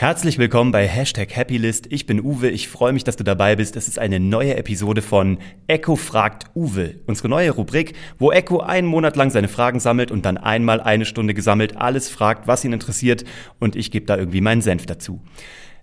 [0.00, 1.88] Herzlich willkommen bei Hashtag Happylist.
[1.90, 2.50] Ich bin Uwe.
[2.50, 3.74] Ich freue mich, dass du dabei bist.
[3.74, 7.00] Es ist eine neue Episode von Echo fragt Uwe.
[7.08, 11.04] Unsere neue Rubrik, wo Echo einen Monat lang seine Fragen sammelt und dann einmal eine
[11.04, 13.24] Stunde gesammelt alles fragt, was ihn interessiert
[13.58, 15.20] und ich gebe da irgendwie meinen Senf dazu.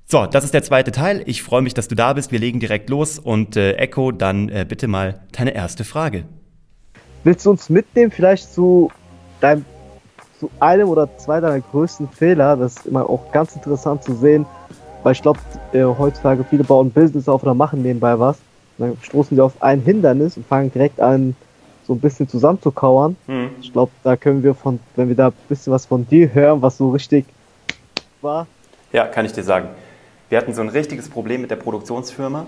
[0.05, 1.21] So, das ist der zweite Teil.
[1.25, 2.32] Ich freue mich, dass du da bist.
[2.32, 6.23] Wir legen direkt los und äh, Echo, dann äh, bitte mal deine erste Frage.
[7.25, 8.89] Willst du uns mitnehmen vielleicht zu
[9.41, 9.66] deinem
[10.40, 12.56] zu einem oder zwei deiner größten Fehler.
[12.58, 14.46] Das ist immer auch ganz interessant zu sehen,
[15.04, 15.39] weil ich glaube,
[15.74, 18.38] äh, heutzutage viele bauen Business auf oder machen nebenbei was.
[18.78, 21.36] Und dann stoßen sie auf ein Hindernis und fangen direkt an,
[21.88, 23.16] so ein bisschen zusammenzukauern.
[23.28, 23.52] Mhm.
[23.62, 26.62] Ich glaube, da können wir von, wenn wir da ein bisschen was von dir hören,
[26.62, 27.26] was so richtig
[28.21, 28.48] war.
[28.92, 29.70] Ja, kann ich dir sagen.
[30.29, 32.45] Wir hatten so ein richtiges Problem mit der Produktionsfirma.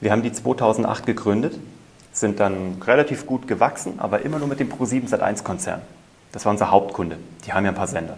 [0.00, 1.58] Wir haben die 2008 gegründet,
[2.12, 5.80] sind dann relativ gut gewachsen, aber immer nur mit dem Pro7 Sat1 Konzern.
[6.32, 7.18] Das war unser Hauptkunde.
[7.46, 8.16] Die haben ja ein paar Sender.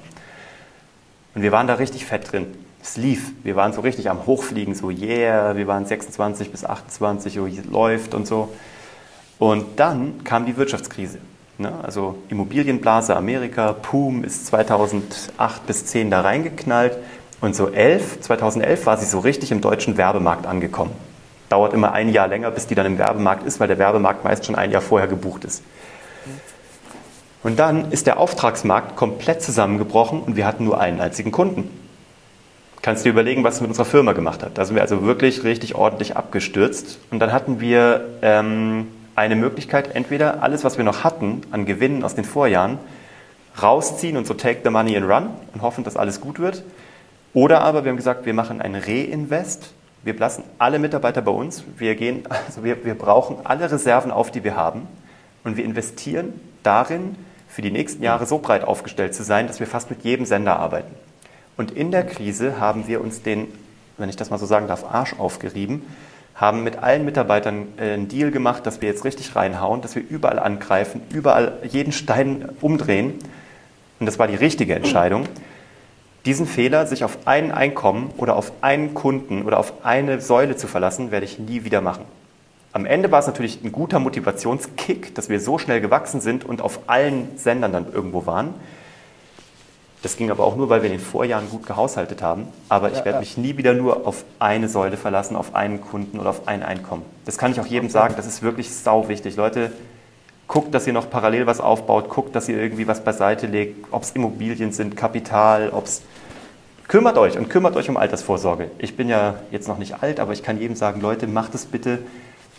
[1.34, 2.46] Und wir waren da richtig fett drin.
[2.82, 3.32] Es lief.
[3.42, 8.14] Wir waren so richtig am Hochfliegen, so yeah, wir waren 26 bis 28, oh, läuft
[8.14, 8.52] und so.
[9.38, 11.18] Und dann kam die Wirtschaftskrise.
[11.58, 11.72] Ne?
[11.82, 16.98] Also Immobilienblase Amerika, Poom ist 2008 bis 10 da reingeknallt.
[17.40, 20.92] Und so 11, 2011 war sie so richtig im deutschen Werbemarkt angekommen.
[21.48, 24.46] Dauert immer ein Jahr länger, bis die dann im Werbemarkt ist, weil der Werbemarkt meist
[24.46, 25.62] schon ein Jahr vorher gebucht ist.
[27.42, 31.70] Und dann ist der Auftragsmarkt komplett zusammengebrochen und wir hatten nur einen einzigen Kunden.
[32.82, 34.58] Kannst du dir überlegen, was es mit unserer Firma gemacht hat.
[34.58, 36.98] Da sind wir also wirklich richtig ordentlich abgestürzt.
[37.10, 42.02] Und dann hatten wir ähm, eine Möglichkeit, entweder alles, was wir noch hatten an Gewinnen
[42.02, 42.78] aus den Vorjahren,
[43.60, 46.64] rausziehen und so take the money and run und hoffen, dass alles gut wird.
[47.34, 49.72] Oder aber wir haben gesagt, wir machen ein Reinvest.
[50.02, 51.64] Wir lassen alle Mitarbeiter bei uns.
[51.78, 54.88] Wir, gehen, also wir, wir brauchen alle Reserven auf, die wir haben.
[55.44, 56.32] Und wir investieren
[56.62, 57.16] darin,
[57.52, 60.58] für die nächsten Jahre so breit aufgestellt zu sein, dass wir fast mit jedem Sender
[60.58, 60.94] arbeiten.
[61.58, 63.46] Und in der Krise haben wir uns den,
[63.98, 65.82] wenn ich das mal so sagen darf, Arsch aufgerieben,
[66.34, 70.02] haben mit allen Mitarbeitern äh, einen Deal gemacht, dass wir jetzt richtig reinhauen, dass wir
[70.08, 73.18] überall angreifen, überall jeden Stein umdrehen.
[74.00, 75.28] Und das war die richtige Entscheidung.
[76.24, 80.68] Diesen Fehler, sich auf ein Einkommen oder auf einen Kunden oder auf eine Säule zu
[80.68, 82.06] verlassen, werde ich nie wieder machen.
[82.74, 86.62] Am Ende war es natürlich ein guter Motivationskick, dass wir so schnell gewachsen sind und
[86.62, 88.54] auf allen Sendern dann irgendwo waren.
[90.02, 92.48] Das ging aber auch nur, weil wir in den Vorjahren gut gehaushaltet haben.
[92.68, 93.20] Aber ich ja, werde ja.
[93.20, 97.04] mich nie wieder nur auf eine Säule verlassen, auf einen Kunden oder auf ein Einkommen.
[97.24, 98.14] Das kann ich auch jedem sagen.
[98.16, 99.36] Das ist wirklich sau wichtig.
[99.36, 99.70] Leute,
[100.48, 102.08] guckt, dass ihr noch parallel was aufbaut.
[102.08, 103.86] Guckt, dass ihr irgendwie was beiseite legt.
[103.92, 106.02] Ob es Immobilien sind, Kapital, ob es...
[106.88, 108.70] Kümmert euch und kümmert euch um Altersvorsorge.
[108.78, 111.64] Ich bin ja jetzt noch nicht alt, aber ich kann jedem sagen, Leute, macht es
[111.64, 112.00] bitte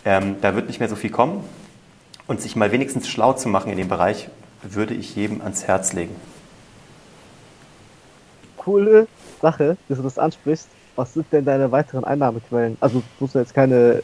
[0.04, 1.44] ähm, da wird nicht mehr so viel kommen.
[2.26, 4.28] Und sich mal wenigstens schlau zu machen in dem Bereich,
[4.62, 6.16] würde ich jedem ans Herz legen.
[8.56, 9.06] Coole
[9.42, 10.68] Sache, dass du das ansprichst.
[10.96, 12.78] Was sind denn deine weiteren Einnahmequellen?
[12.80, 14.02] Also du musst jetzt keine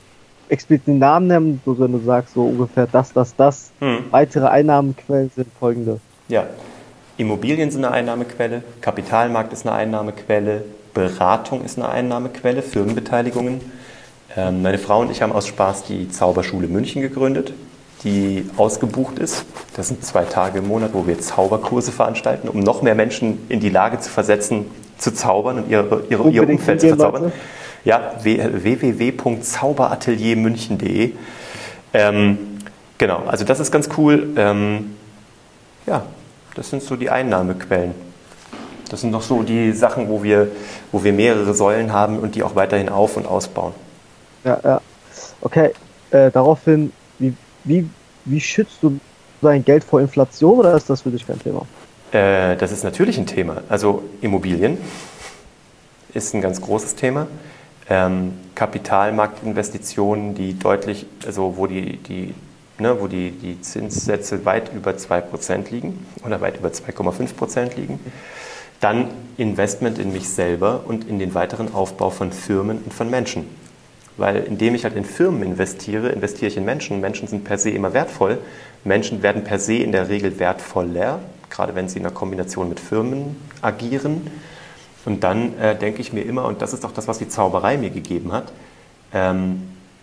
[0.51, 3.71] expliziten Namen nennen, nur wenn du sagst so ungefähr das, das, das.
[3.79, 4.05] Hm.
[4.11, 6.01] Weitere Einnahmequellen sind folgende.
[6.29, 6.47] Ja,
[7.17, 13.61] Immobilien sind eine Einnahmequelle, Kapitalmarkt ist eine Einnahmequelle, Beratung ist eine Einnahmequelle, Firmenbeteiligungen
[14.37, 17.53] meine Frau und ich haben aus Spaß die Zauberschule München gegründet,
[18.05, 19.45] die ausgebucht ist.
[19.77, 23.61] Das sind zwei Tage im Monat, wo wir Zauberkurse veranstalten, um noch mehr Menschen in
[23.61, 24.67] die Lage zu versetzen,
[24.99, 27.25] zu zaubern und ihre, ihre, ihr Umfeld zu verzaubern.
[27.25, 27.35] Leute.
[27.85, 31.13] Ja, www.zauberateliermünchen.de.
[31.93, 32.39] Ähm,
[32.99, 34.29] genau, also das ist ganz cool.
[34.37, 34.95] Ähm,
[35.87, 36.05] ja,
[36.55, 37.95] das sind so die Einnahmequellen.
[38.91, 40.49] Das sind noch so die Sachen, wo wir,
[40.93, 43.73] wo wir mehrere Säulen haben und die auch weiterhin auf- und ausbauen.
[44.45, 44.81] Ja, ja.
[45.41, 45.73] Okay,
[46.11, 47.35] äh, daraufhin, wie,
[47.65, 47.89] wie,
[48.25, 48.99] wie schützt du
[49.41, 51.67] dein Geld vor Inflation oder ist das für dich kein Thema?
[52.13, 53.63] Äh, das ist natürlich ein Thema.
[53.69, 54.79] Also Immobilien
[56.13, 57.27] ist ein ganz großes Thema.
[57.89, 62.35] Ähm, Kapitalmarktinvestitionen, die deutlich, also wo die, die,
[62.79, 68.01] ne, wo die, die Zinssätze weit über 2% liegen oder weit über 2,5% liegen.
[68.81, 73.47] Dann Investment in mich selber und in den weiteren Aufbau von Firmen und von Menschen.
[74.17, 77.01] Weil indem ich halt in Firmen investiere, investiere ich in Menschen.
[77.01, 78.39] Menschen sind per se immer wertvoll.
[78.85, 82.81] Menschen werden per se in der Regel wertvoller, gerade wenn sie in der Kombination mit
[82.81, 84.31] Firmen agieren.
[85.05, 87.77] Und dann äh, denke ich mir immer, und das ist auch das, was die Zauberei
[87.77, 88.53] mir gegeben hat,
[89.13, 89.63] ähm,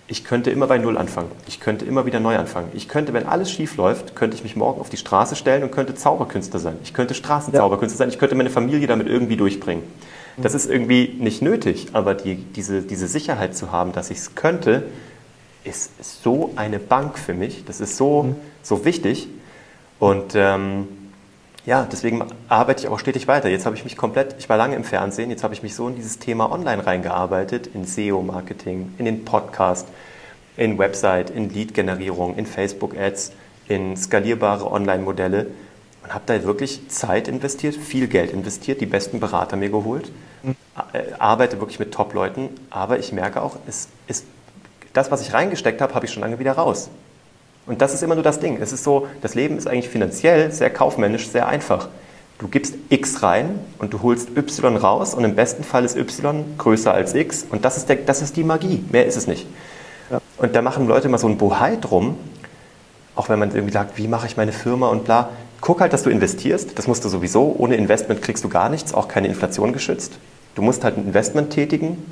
[0.09, 1.29] ich könnte immer bei Null anfangen.
[1.47, 2.69] Ich könnte immer wieder neu anfangen.
[2.73, 5.71] Ich könnte, wenn alles schief läuft, könnte ich mich morgen auf die Straße stellen und
[5.71, 6.77] könnte Zauberkünstler sein.
[6.81, 8.09] Ich könnte Straßenzauberkünstler sein.
[8.09, 9.83] Ich könnte meine Familie damit irgendwie durchbringen.
[10.37, 14.35] Das ist irgendwie nicht nötig, aber die, diese, diese Sicherheit zu haben, dass ich es
[14.35, 14.83] könnte,
[15.63, 15.91] ist,
[16.23, 17.65] so eine Bank für mich.
[17.65, 18.35] Das ist so, mhm.
[18.61, 19.27] so wichtig.
[19.99, 20.87] Und ähm,
[21.65, 23.49] ja, deswegen arbeite ich auch stetig weiter.
[23.49, 25.87] Jetzt habe ich mich komplett, ich war lange im Fernsehen, jetzt habe ich mich so
[25.87, 29.87] in dieses Thema online reingearbeitet, in SEO-Marketing, in den Podcast,
[30.55, 33.33] in Website, in Lead-Generierung, in Facebook-Ads,
[33.67, 35.47] in skalierbare Online-Modelle
[36.07, 40.09] und habe da wirklich Zeit investiert, viel Geld investiert, die besten Berater mir geholt,
[40.41, 40.55] mhm.
[41.19, 44.25] arbeite wirklich mit Top-Leuten, aber ich merke auch, es ist
[44.93, 46.89] das, was ich reingesteckt habe, habe ich schon lange wieder raus.
[47.65, 48.57] Und das ist immer nur das Ding.
[48.61, 51.89] Es ist so, das Leben ist eigentlich finanziell sehr kaufmännisch, sehr einfach.
[52.39, 56.45] Du gibst X rein und du holst Y raus und im besten Fall ist Y
[56.57, 58.83] größer als X und das ist, der, das ist die Magie.
[58.91, 59.45] Mehr ist es nicht.
[60.09, 60.21] Ja.
[60.37, 62.17] Und da machen Leute immer so ein Bohai drum,
[63.15, 65.31] auch wenn man irgendwie sagt, wie mache ich meine Firma und bla.
[65.67, 66.79] Guck halt, dass du investierst.
[66.79, 67.53] Das musst du sowieso.
[67.57, 70.17] Ohne Investment kriegst du gar nichts, auch keine Inflation geschützt.
[70.55, 72.09] Du musst halt ein Investment tätigen.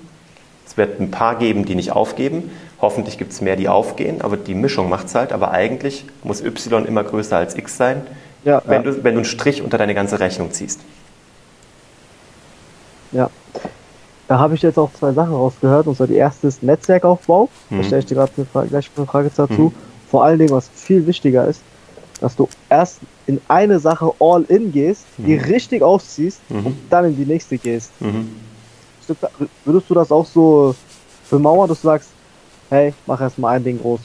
[0.68, 2.52] Es wird ein paar geben, die nicht aufgeben.
[2.82, 5.32] Hoffentlich gibt es mehr, die aufgehen, aber die Mischung macht es halt.
[5.32, 8.06] Aber eigentlich muss Y immer größer als X sein,
[8.44, 8.92] ja, wenn, ja.
[8.92, 10.82] Du, wenn du einen Strich unter deine ganze Rechnung ziehst.
[13.14, 13.30] Ja.
[14.28, 15.88] Da habe ich jetzt auch zwei Sachen rausgehört.
[15.88, 17.48] Und zwar die erste ist Netzwerkaufbau.
[17.70, 17.78] Mhm.
[17.78, 18.34] Da stelle ich dir gerade
[18.68, 19.54] gleich eine Frage dazu.
[19.54, 19.72] Mhm.
[20.12, 21.62] Vor allen Dingen, was viel wichtiger ist,
[22.22, 25.26] dass du erst in eine Sache all in gehst, mhm.
[25.26, 26.66] die richtig ausziehst mhm.
[26.68, 27.92] und dann in die nächste gehst.
[28.00, 28.30] Mhm.
[29.66, 30.76] Würdest du das auch so
[31.30, 32.10] bemauern, dass du sagst,
[32.70, 34.00] hey, mach erstmal ein Ding groß.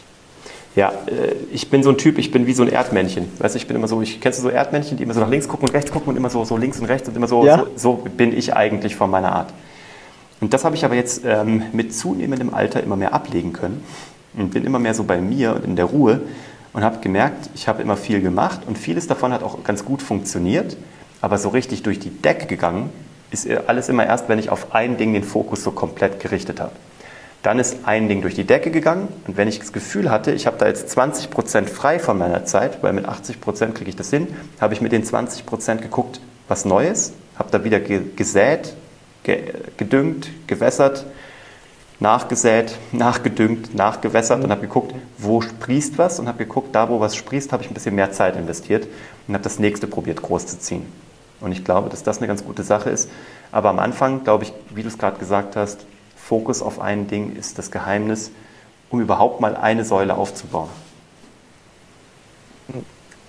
[0.77, 3.29] Ja, äh, ich bin so ein Typ, ich bin wie so ein Erdmännchen.
[3.39, 5.31] Weißt du, ich bin immer so, ich kennst du so Erdmännchen, die immer so nach
[5.31, 7.45] links gucken und rechts gucken und immer so, so links und rechts und immer so,
[7.45, 7.59] ja.
[7.59, 9.53] so, so, bin ich eigentlich von meiner Art.
[10.41, 13.85] Und das habe ich aber jetzt ähm, mit zunehmendem Alter immer mehr ablegen können
[14.35, 16.23] und bin immer mehr so bei mir und in der Ruhe
[16.73, 20.03] und habe gemerkt, ich habe immer viel gemacht und vieles davon hat auch ganz gut
[20.03, 20.77] funktioniert,
[21.21, 22.91] aber so richtig durch die Decke gegangen
[23.31, 26.73] ist alles immer erst, wenn ich auf ein Ding den Fokus so komplett gerichtet habe.
[27.43, 30.47] Dann ist ein Ding durch die Decke gegangen und wenn ich das Gefühl hatte, ich
[30.47, 33.97] habe da jetzt 20 Prozent frei von meiner Zeit, weil mit 80 Prozent kriege ich
[33.97, 34.29] das hin,
[34.61, 38.75] habe ich mit den 20 Prozent geguckt, was Neues, habe da wieder gesät,
[39.77, 41.07] gedüngt, gewässert,
[42.01, 47.15] nachgesät, nachgedüngt, nachgewässert und habe geguckt, wo sprießt was und habe geguckt, da wo was
[47.15, 48.89] sprießt, habe ich ein bisschen mehr Zeit investiert
[49.29, 50.87] und habe das nächste probiert groß zu ziehen.
[51.41, 53.11] Und ich glaube, dass das eine ganz gute Sache ist.
[53.53, 55.87] Aber am Anfang, glaube ich, wie du es gerade gesagt hast,
[56.17, 58.31] Fokus auf ein Ding ist das Geheimnis,
[58.91, 60.69] um überhaupt mal eine Säule aufzubauen.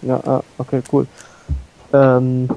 [0.01, 1.07] Ja, ah, okay, cool.
[1.93, 2.49] Ähm,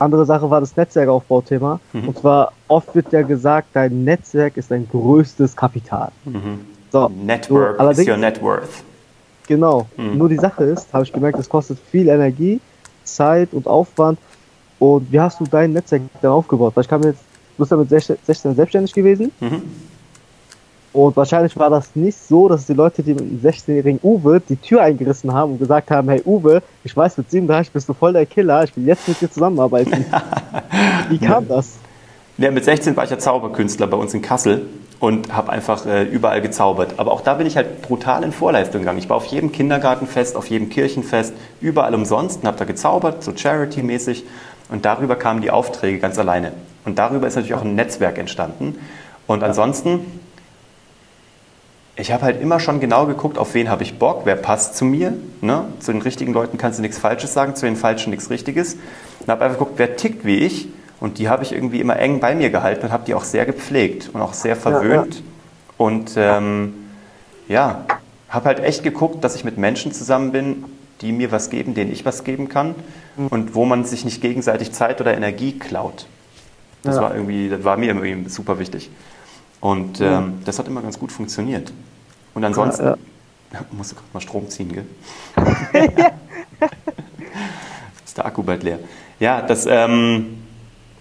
[0.00, 1.80] andere Sache war das Netzwerkaufbauthema.
[1.92, 2.08] Mhm.
[2.08, 6.10] Und zwar oft wird ja gesagt, dein Netzwerk ist dein größtes Kapital.
[6.24, 6.60] Mhm.
[6.90, 8.82] So, Network so, is your net worth.
[9.46, 9.86] Genau.
[9.96, 10.18] Mhm.
[10.18, 12.60] Nur die Sache ist, habe ich gemerkt, es kostet viel Energie,
[13.04, 14.18] Zeit und Aufwand.
[14.78, 16.72] Und wie hast du dein Netzwerk dann aufgebaut?
[16.74, 17.24] Weil ich mir jetzt
[17.60, 19.32] Du bist ja mit 16 selbstständig gewesen.
[19.38, 19.62] Mhm.
[20.92, 24.56] Und wahrscheinlich war das nicht so, dass die Leute, die mit dem 16-jährigen Uwe die
[24.56, 28.12] Tür eingerissen haben und gesagt haben, hey Uwe, ich weiß, mit 37 bist du voll
[28.12, 30.04] der Killer, ich will jetzt mit dir zusammenarbeiten.
[31.08, 31.76] Wie kam das?
[32.38, 34.66] Ja, mit 16 war ich ja Zauberkünstler bei uns in Kassel
[34.98, 36.94] und habe einfach äh, überall gezaubert.
[36.96, 38.98] Aber auch da bin ich halt brutal in Vorleistung gegangen.
[38.98, 43.32] Ich war auf jedem Kindergartenfest, auf jedem Kirchenfest, überall umsonst und habe da gezaubert, so
[43.36, 44.24] Charity-mäßig.
[44.70, 46.52] Und darüber kamen die Aufträge ganz alleine.
[46.84, 48.78] Und darüber ist natürlich auch ein Netzwerk entstanden.
[49.26, 50.00] Und ansonsten,
[52.00, 54.84] ich habe halt immer schon genau geguckt, auf wen habe ich Bock, wer passt zu
[54.84, 55.12] mir.
[55.40, 55.64] Ne?
[55.80, 58.76] Zu den richtigen Leuten kannst du nichts Falsches sagen, zu den Falschen nichts Richtiges.
[59.20, 60.68] Und habe einfach geguckt, wer tickt wie ich.
[60.98, 63.46] Und die habe ich irgendwie immer eng bei mir gehalten und habe die auch sehr
[63.46, 65.14] gepflegt und auch sehr verwöhnt.
[65.14, 65.26] Ja, ja.
[65.78, 66.74] Und ähm,
[67.48, 67.84] ja,
[68.28, 70.64] habe halt echt geguckt, dass ich mit Menschen zusammen bin,
[71.00, 72.74] die mir was geben, denen ich was geben kann
[73.16, 73.28] mhm.
[73.28, 76.06] und wo man sich nicht gegenseitig Zeit oder Energie klaut.
[76.82, 77.02] Das ja.
[77.02, 78.90] war irgendwie, das war mir irgendwie super wichtig.
[79.60, 81.72] Und ähm, das hat immer ganz gut funktioniert.
[82.34, 82.96] Und ansonsten ja,
[83.52, 83.60] ja.
[83.72, 84.86] musst du gerade mal Strom ziehen, gell?
[88.04, 88.78] ist der Akku bald leer.
[89.18, 89.66] Ja, das.
[89.66, 90.38] Ähm,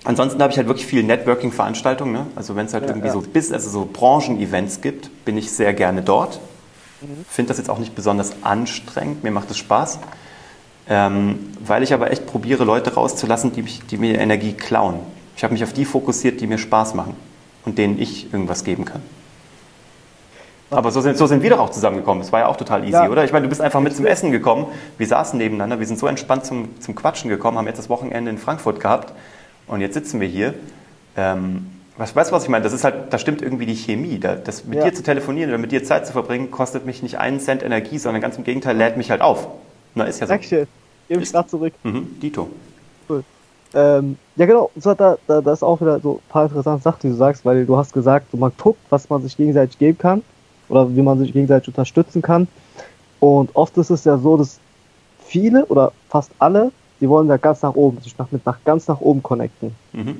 [0.03, 2.13] ansonsten habe ich halt wirklich viel Networking-Veranstaltungen.
[2.13, 2.25] Ne?
[2.36, 5.74] Also wenn es halt ja, irgendwie so bis, also so Branchen-Events gibt, bin ich sehr
[5.74, 6.39] gerne dort.
[7.01, 7.25] Mhm.
[7.27, 9.24] Finde das jetzt auch nicht besonders anstrengend.
[9.24, 10.00] Mir macht es Spaß.
[10.91, 15.00] Ähm, weil ich aber echt probiere, Leute rauszulassen, die, mich, die mir Energie klauen.
[15.38, 17.15] Ich habe mich auf die fokussiert, die mir Spaß machen
[17.63, 19.01] und denen ich irgendwas geben kann.
[20.71, 22.21] Aber so sind, so sind wir doch auch zusammengekommen.
[22.21, 23.09] Das war ja auch total easy, ja.
[23.09, 23.23] oder?
[23.23, 24.67] Ich meine, du bist einfach mit zum Essen gekommen.
[24.97, 28.29] Wir saßen nebeneinander, wir sind so entspannt zum, zum Quatschen gekommen, haben jetzt das Wochenende
[28.29, 29.13] in Frankfurt gehabt
[29.67, 30.53] und jetzt sitzen wir hier.
[31.17, 32.63] Ähm, was, weißt du, was ich meine?
[32.63, 34.19] Das ist halt, da stimmt irgendwie die Chemie.
[34.19, 34.85] Da, das mit ja.
[34.85, 37.97] dir zu telefonieren oder mit dir Zeit zu verbringen, kostet mich nicht einen Cent Energie,
[37.97, 39.47] sondern ganz im Gegenteil, lädt mich halt auf.
[39.95, 40.33] Na, ist ja so.
[40.33, 40.67] Dankeschön.
[41.07, 41.73] Gebe ich gerade zurück.
[41.83, 42.47] Mhm, Dito.
[43.09, 43.23] Cool.
[43.73, 44.69] Ähm, ja, genau.
[44.75, 47.43] So, da, da, da ist auch wieder so ein paar interessante Sachen, die du sagst,
[47.43, 50.21] weil du hast gesagt, so, man guckt, was man sich gegenseitig geben kann
[50.69, 52.47] oder wie man sich gegenseitig unterstützen kann.
[53.19, 54.59] Und oft ist es ja so, dass
[55.25, 58.88] viele oder fast alle die wollen da ganz nach oben, sich nach, mit nach ganz
[58.88, 59.75] nach oben connecten.
[59.93, 60.17] Mhm.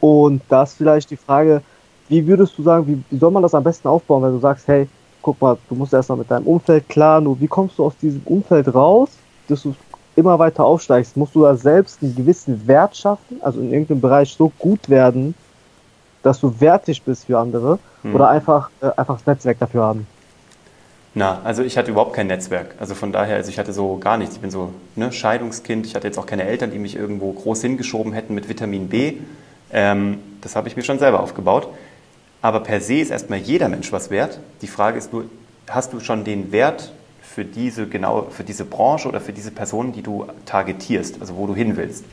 [0.00, 1.62] Und da ist vielleicht die Frage,
[2.08, 4.66] wie würdest du sagen, wie, wie soll man das am besten aufbauen, wenn du sagst,
[4.68, 4.88] hey,
[5.22, 8.22] guck mal, du musst erstmal mit deinem Umfeld klar, nur wie kommst du aus diesem
[8.24, 9.10] Umfeld raus,
[9.48, 9.74] dass du
[10.16, 11.16] immer weiter aufsteigst?
[11.16, 15.34] Musst du da selbst einen gewissen Wert schaffen, also in irgendeinem Bereich so gut werden,
[16.22, 18.14] dass du wertig bist für andere hm.
[18.14, 20.06] oder einfach, äh, einfach das Netzwerk dafür haben?
[21.14, 22.74] Na, also ich hatte überhaupt kein Netzwerk.
[22.78, 24.36] Also von daher, also ich hatte so gar nichts.
[24.36, 25.84] Ich bin so ne, Scheidungskind.
[25.86, 29.14] Ich hatte jetzt auch keine Eltern, die mich irgendwo groß hingeschoben hätten mit Vitamin B.
[29.72, 31.68] Ähm, das habe ich mir schon selber aufgebaut.
[32.42, 34.38] Aber per se ist erstmal jeder Mensch was wert.
[34.62, 35.24] Die Frage ist nur,
[35.68, 39.92] hast du schon den Wert für diese, genau, für diese Branche oder für diese Person,
[39.92, 42.04] die du targetierst, also wo du hin willst?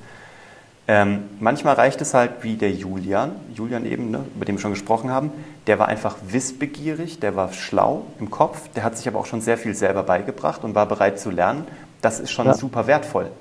[0.90, 4.72] Ähm, manchmal reicht es halt wie der Julian, Julian eben, ne, über den wir schon
[4.72, 5.32] gesprochen haben,
[5.68, 9.42] der war einfach wissbegierig, der war schlau im Kopf, der hat sich aber auch schon
[9.42, 11.68] sehr viel selber beigebracht und war bereit zu lernen.
[12.02, 12.54] Das ist schon ja.
[12.54, 13.32] super wertvoll.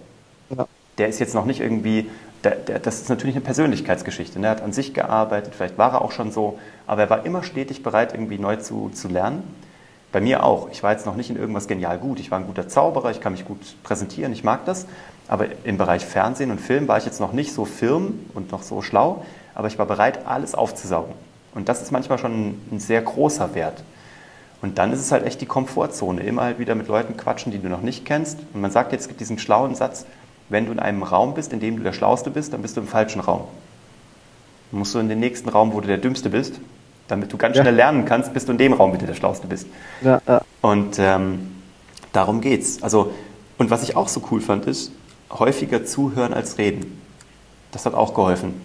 [0.56, 0.66] Ja.
[0.98, 2.10] Der ist jetzt noch nicht irgendwie,
[2.42, 4.40] der, der, das ist natürlich eine Persönlichkeitsgeschichte.
[4.40, 4.48] Ne?
[4.48, 7.44] Er hat an sich gearbeitet, vielleicht war er auch schon so, aber er war immer
[7.44, 9.44] stetig bereit, irgendwie neu zu, zu lernen.
[10.12, 10.68] Bei mir auch.
[10.70, 12.20] Ich war jetzt noch nicht in irgendwas genial gut.
[12.20, 14.86] Ich war ein guter Zauberer, ich kann mich gut präsentieren, ich mag das.
[15.28, 18.62] Aber im Bereich Fernsehen und Film war ich jetzt noch nicht so firm und noch
[18.62, 21.12] so schlau, aber ich war bereit, alles aufzusaugen.
[21.54, 23.82] Und das ist manchmal schon ein sehr großer Wert.
[24.62, 26.22] Und dann ist es halt echt die Komfortzone.
[26.22, 28.38] Immer halt wieder mit Leuten quatschen, die du noch nicht kennst.
[28.52, 30.06] Und man sagt jetzt, es gibt diesen schlauen Satz,
[30.48, 32.80] wenn du in einem Raum bist, in dem du der Schlauste bist, dann bist du
[32.80, 33.44] im falschen Raum.
[34.70, 36.60] Dann musst du in den nächsten Raum, wo du der Dümmste bist,
[37.08, 37.84] damit du ganz schnell ja.
[37.84, 39.66] lernen kannst, bis du in dem Raum wieder der Schlauste bist.
[40.02, 40.42] Ja, ja.
[40.60, 41.54] Und ähm,
[42.12, 42.82] darum geht's.
[42.82, 43.12] Also,
[43.58, 44.92] und was ich auch so cool fand, ist,
[45.30, 47.00] häufiger zuhören als reden.
[47.72, 48.60] Das hat auch geholfen.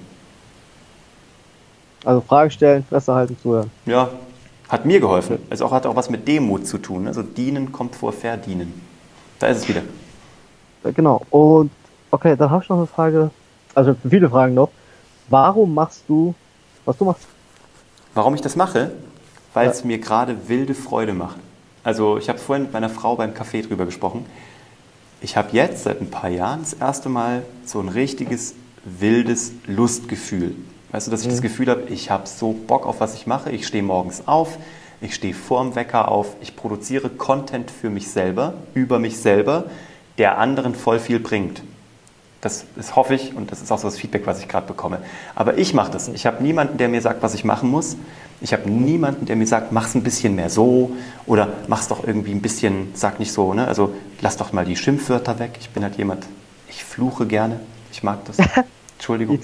[2.03, 3.69] Also Frage stellen, Fresse halten, zuhören.
[3.86, 4.10] Ja,
[4.69, 5.38] hat mir geholfen.
[5.50, 7.07] Also auch hat auch was mit Demut zu tun.
[7.07, 8.81] Also dienen kommt vor verdienen.
[9.39, 9.81] Da ist es wieder.
[10.83, 11.21] Genau.
[11.29, 11.71] Und
[12.10, 13.29] okay, dann habe ich noch eine Frage.
[13.75, 14.69] Also viele Fragen noch.
[15.29, 16.33] Warum machst du,
[16.86, 17.27] was du machst?
[18.13, 18.91] Warum ich das mache?
[19.53, 19.71] Weil ja.
[19.71, 21.37] es mir gerade wilde Freude macht.
[21.83, 24.25] Also ich habe vorhin mit meiner Frau beim Café drüber gesprochen
[25.21, 30.55] ich habe jetzt seit ein paar Jahren das erste Mal so ein richtiges wildes Lustgefühl.
[30.91, 31.31] Weißt du, dass ich mhm.
[31.31, 33.51] das Gefühl habe, ich habe so Bock auf was ich mache.
[33.51, 34.57] Ich stehe morgens auf,
[34.99, 39.65] ich stehe vorm Wecker auf, ich produziere Content für mich selber, über mich selber,
[40.17, 41.61] der anderen voll viel bringt.
[42.41, 45.00] Das, das hoffe ich und das ist auch so das Feedback, was ich gerade bekomme.
[45.36, 46.07] Aber ich mache das.
[46.07, 47.98] Ich habe niemanden, der mir sagt, was ich machen muss.
[48.41, 50.91] Ich habe niemanden, der mir sagt, mach's ein bisschen mehr so
[51.27, 53.67] oder mach's doch irgendwie ein bisschen, sag nicht so, ne?
[53.67, 55.51] Also lass doch mal die Schimpfwörter weg.
[55.60, 56.25] Ich bin halt jemand,
[56.67, 57.60] ich fluche gerne.
[57.91, 58.38] Ich mag das.
[58.98, 59.36] Entschuldigung.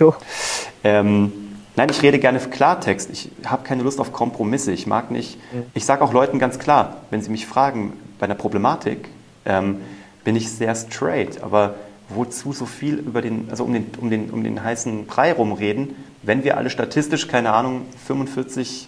[0.84, 1.32] Ähm,
[1.76, 3.12] nein, ich rede gerne Klartext.
[3.12, 4.72] Ich habe keine Lust auf Kompromisse.
[4.72, 5.38] Ich mag nicht.
[5.76, 9.10] Ich sage auch Leuten ganz klar, wenn sie mich fragen bei einer Problematik,
[9.46, 9.82] ähm,
[10.24, 11.44] bin ich sehr straight.
[11.44, 11.76] Aber
[12.10, 15.96] wozu so viel über den, also um den, um den, um den heißen Brei rumreden,
[16.24, 18.88] wenn wir alle statistisch, keine Ahnung, 45,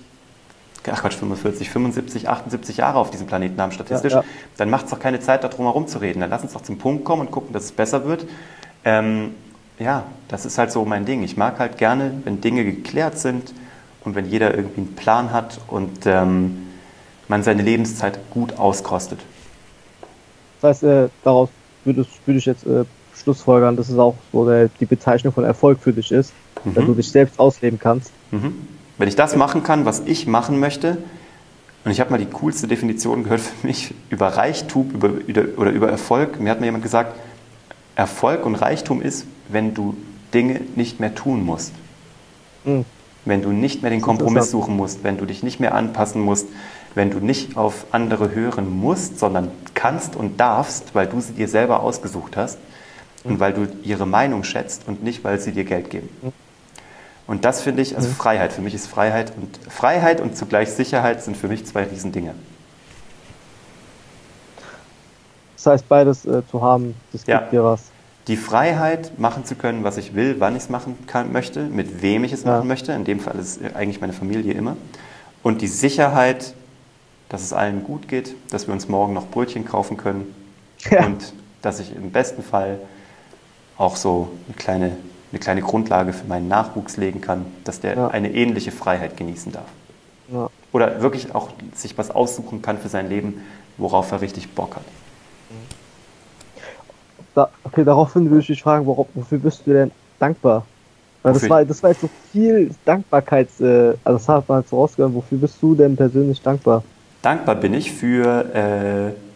[0.89, 4.25] ach Quatsch, 45, 75, 78 Jahre auf diesem Planeten haben statistisch, ja, ja.
[4.57, 6.21] dann macht es doch keine Zeit, darum herum zu reden.
[6.21, 8.25] Dann lass uns doch zum Punkt kommen und gucken, dass es besser wird.
[8.85, 9.35] Ähm,
[9.77, 11.23] ja, das ist halt so mein Ding.
[11.23, 13.53] Ich mag halt gerne, wenn Dinge geklärt sind
[14.03, 16.67] und wenn jeder irgendwie einen Plan hat und ähm,
[17.27, 19.19] man seine Lebenszeit gut auskostet.
[20.61, 21.49] Das heißt, äh, daraus
[21.85, 22.83] würde, würde ich jetzt äh,
[23.21, 26.33] schlussfolgern, dass es auch so der, die Bezeichnung von Erfolg für dich ist,
[26.63, 26.75] mhm.
[26.75, 28.11] wenn du dich selbst ausleben kannst.
[28.31, 28.67] Mhm.
[28.97, 30.97] Wenn ich das machen kann, was ich machen möchte,
[31.85, 35.11] und ich habe mal die coolste Definition gehört für mich über Reichtum über,
[35.57, 36.39] oder über Erfolg.
[36.39, 37.17] Mir hat mal jemand gesagt,
[37.95, 39.95] Erfolg und Reichtum ist, wenn du
[40.33, 41.73] Dinge nicht mehr tun musst.
[42.65, 42.85] Mhm.
[43.25, 46.47] Wenn du nicht mehr den Kompromiss suchen musst, wenn du dich nicht mehr anpassen musst,
[46.95, 51.47] wenn du nicht auf andere hören musst, sondern kannst und darfst, weil du sie dir
[51.47, 52.57] selber ausgesucht hast
[53.23, 56.09] und weil du ihre Meinung schätzt und nicht, weil sie dir Geld geben.
[57.27, 61.21] Und das finde ich, also Freiheit, für mich ist Freiheit und Freiheit und zugleich Sicherheit
[61.21, 62.33] sind für mich zwei Riesendinge.
[65.55, 67.41] Das heißt, beides äh, zu haben, das gibt ja.
[67.41, 67.83] dir was.
[68.27, 72.01] Die Freiheit, machen zu können, was ich will, wann ich es machen kann, möchte, mit
[72.01, 72.51] wem ich es ja.
[72.51, 72.93] machen möchte.
[72.93, 74.77] In dem Fall ist es eigentlich meine Familie immer.
[75.43, 76.53] Und die Sicherheit,
[77.27, 80.33] dass es allen gut geht, dass wir uns morgen noch Brötchen kaufen können
[80.89, 81.05] ja.
[81.05, 82.79] und dass ich im besten Fall
[83.79, 84.97] auch so eine kleine,
[85.31, 88.07] eine kleine Grundlage für meinen Nachwuchs legen kann, dass der ja.
[88.09, 89.65] eine ähnliche Freiheit genießen darf.
[90.31, 90.49] Ja.
[90.71, 93.41] Oder wirklich auch sich was aussuchen kann für sein Leben,
[93.77, 94.83] worauf er richtig Bock hat.
[97.33, 100.65] Da, okay, daraufhin würde ich dich fragen, worauf, wofür bist du denn dankbar?
[101.23, 104.69] Weil das war, das war jetzt so viel Dankbarkeits, äh, also das hat man jetzt
[104.69, 106.83] so rausgehört, wofür bist du denn persönlich dankbar?
[107.21, 109.28] Dankbar bin ich für äh,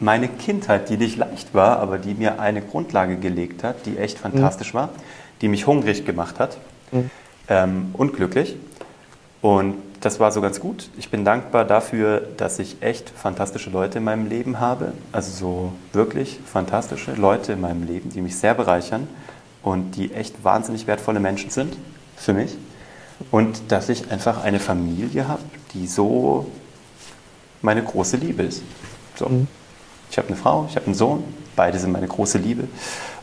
[0.00, 4.18] meine Kindheit, die nicht leicht war, aber die mir eine Grundlage gelegt hat, die echt
[4.18, 4.78] fantastisch mhm.
[4.78, 4.88] war,
[5.40, 6.58] die mich hungrig gemacht hat,
[6.92, 7.10] mhm.
[7.48, 8.56] ähm, unglücklich.
[9.40, 10.90] Und das war so ganz gut.
[10.98, 14.92] Ich bin dankbar dafür, dass ich echt fantastische Leute in meinem Leben habe.
[15.12, 19.08] Also so wirklich fantastische Leute in meinem Leben, die mich sehr bereichern
[19.62, 21.76] und die echt wahnsinnig wertvolle Menschen sind
[22.16, 22.56] für mich.
[23.30, 26.50] Und dass ich einfach eine Familie habe, die so
[27.62, 28.62] meine große Liebe ist.
[29.16, 29.28] So.
[29.28, 29.48] Mhm.
[30.14, 31.24] Ich habe eine Frau, ich habe einen Sohn,
[31.56, 32.68] beide sind meine große Liebe.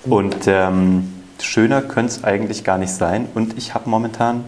[0.03, 1.09] Und ähm,
[1.41, 3.29] schöner könnte es eigentlich gar nicht sein.
[3.33, 4.43] Und ich habe momentan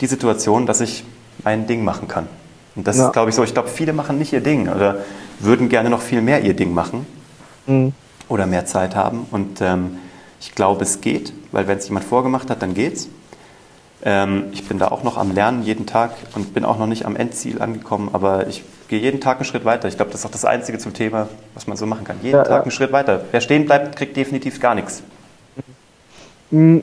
[0.00, 1.04] die Situation, dass ich
[1.44, 2.26] mein Ding machen kann.
[2.74, 3.06] Und das ja.
[3.06, 3.44] ist, glaube ich, so.
[3.44, 4.96] Ich glaube, viele machen nicht ihr Ding oder
[5.38, 7.06] würden gerne noch viel mehr ihr Ding machen
[7.68, 7.92] mhm.
[8.28, 9.24] oder mehr Zeit haben.
[9.30, 9.98] Und ähm,
[10.40, 13.06] ich glaube, es geht, weil wenn es jemand vorgemacht hat, dann geht's.
[14.02, 17.06] Ähm, ich bin da auch noch am Lernen jeden Tag und bin auch noch nicht
[17.06, 19.88] am Endziel angekommen, aber ich gehe jeden Tag einen Schritt weiter.
[19.88, 22.16] Ich glaube, das ist auch das Einzige zum Thema, was man so machen kann.
[22.22, 22.62] Jeden ja, Tag ja.
[22.62, 23.24] einen Schritt weiter.
[23.30, 25.02] Wer stehen bleibt, kriegt definitiv gar nichts.
[26.50, 26.82] Mhm.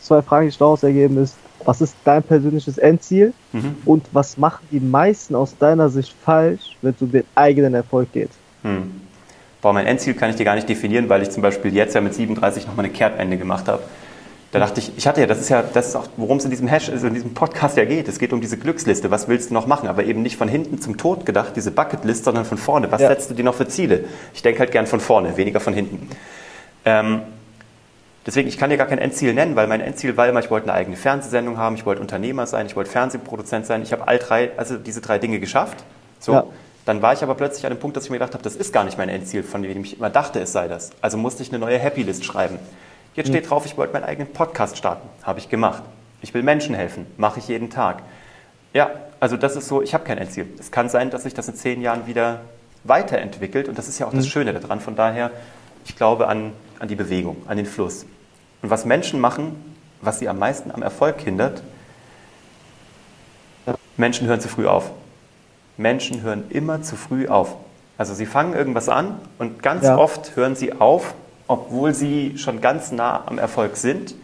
[0.00, 3.76] Zwei Fragen, die daraus ergeben ist, was ist dein persönliches Endziel mhm.
[3.84, 8.12] und was machen die meisten aus deiner Sicht falsch, wenn es um den eigenen Erfolg
[8.12, 8.30] geht?
[8.62, 9.02] Mhm.
[9.60, 12.00] Boah, mein Endziel kann ich dir gar nicht definieren, weil ich zum Beispiel jetzt ja
[12.00, 13.82] mit 37 nochmal eine Kehrtwende gemacht habe.
[14.52, 16.50] Da dachte ich, ich hatte ja, das ist ja, das ist auch, worum es in
[16.50, 18.08] diesem Hash, also in diesem Podcast ja geht.
[18.08, 19.10] Es geht um diese Glücksliste.
[19.10, 19.88] Was willst du noch machen?
[19.88, 22.90] Aber eben nicht von hinten zum Tod gedacht, diese Bucketlist, sondern von vorne.
[22.90, 23.08] Was ja.
[23.08, 24.06] setzt du dir noch für Ziele?
[24.34, 26.08] Ich denke halt gern von vorne, weniger von hinten.
[26.84, 27.22] Ähm,
[28.26, 30.68] Deswegen, ich kann dir gar kein Endziel nennen, weil mein Endziel war immer, ich wollte
[30.68, 33.82] eine eigene Fernsehsendung haben, ich wollte Unternehmer sein, ich wollte Fernsehproduzent sein.
[33.82, 35.84] Ich habe all drei, also diese drei Dinge geschafft.
[36.18, 36.32] So.
[36.32, 36.44] Ja.
[36.84, 38.72] Dann war ich aber plötzlich an dem Punkt, dass ich mir gedacht habe, das ist
[38.72, 40.90] gar nicht mein Endziel, von dem ich immer dachte, es sei das.
[41.00, 42.58] Also musste ich eine neue Happy List schreiben.
[43.14, 45.08] Jetzt steht drauf, ich wollte meinen eigenen Podcast starten.
[45.22, 45.82] Habe ich gemacht.
[46.22, 47.06] Ich will Menschen helfen.
[47.16, 48.02] Mache ich jeden Tag.
[48.72, 50.46] Ja, also das ist so, ich habe kein Endziel.
[50.58, 52.40] Es kann sein, dass sich das in zehn Jahren wieder
[52.84, 54.30] weiterentwickelt und das ist ja auch das mhm.
[54.30, 54.80] Schöne daran.
[54.80, 55.30] Von daher,
[55.84, 58.06] ich glaube an an die Bewegung, an den Fluss.
[58.62, 61.62] Und was Menschen machen, was sie am meisten am Erfolg hindert,
[63.96, 64.90] Menschen hören zu früh auf.
[65.76, 67.56] Menschen hören immer zu früh auf.
[67.98, 69.98] Also sie fangen irgendwas an und ganz ja.
[69.98, 71.14] oft hören sie auf,
[71.50, 74.14] obwohl sie schon ganz nah am Erfolg sind,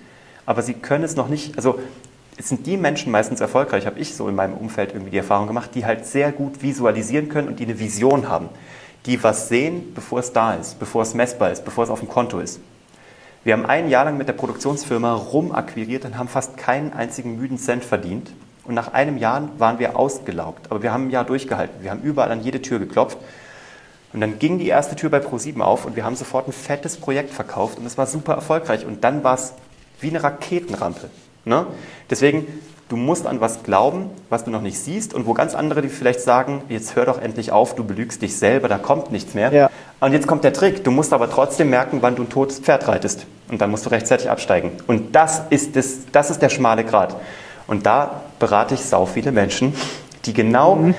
[0.46, 1.78] aber sie können es noch nicht, also
[2.38, 5.46] es sind die Menschen meistens erfolgreich, habe ich so in meinem Umfeld irgendwie die Erfahrung
[5.46, 8.48] gemacht, die halt sehr gut visualisieren können und die eine Vision haben
[9.06, 12.08] die was sehen, bevor es da ist, bevor es messbar ist, bevor es auf dem
[12.08, 12.60] Konto ist.
[13.44, 17.58] Wir haben ein Jahr lang mit der Produktionsfirma rumakquiriert und haben fast keinen einzigen müden
[17.58, 18.32] Cent verdient.
[18.64, 20.72] Und nach einem Jahr waren wir ausgelaugt.
[20.72, 21.84] Aber wir haben ein Jahr durchgehalten.
[21.84, 23.18] Wir haben überall an jede Tür geklopft.
[24.12, 26.96] Und dann ging die erste Tür bei Pro7 auf und wir haben sofort ein fettes
[26.96, 28.86] Projekt verkauft und es war super erfolgreich.
[28.86, 29.52] Und dann war es
[30.00, 31.10] wie eine Raketenrampe.
[31.44, 31.66] Ne?
[32.08, 32.46] Deswegen
[32.88, 35.88] Du musst an was glauben, was du noch nicht siehst und wo ganz andere die
[35.88, 39.52] vielleicht sagen, jetzt hör doch endlich auf, du belügst dich selber, da kommt nichts mehr.
[39.52, 39.70] Ja.
[39.98, 42.86] Und jetzt kommt der Trick, du musst aber trotzdem merken, wann du ein totes Pferd
[42.86, 43.26] reitest.
[43.50, 44.70] Und dann musst du rechtzeitig absteigen.
[44.86, 47.16] Und das ist, das, das ist der schmale Grat.
[47.66, 49.74] Und da berate ich sau viele Menschen,
[50.24, 50.94] die genau, mhm.